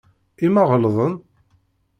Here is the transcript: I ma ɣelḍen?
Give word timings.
I 0.45 0.47
ma 0.53 0.63
ɣelḍen? 0.69 1.13